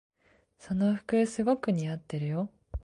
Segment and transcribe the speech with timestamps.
[0.57, 2.49] その服すごく似合ってるよ。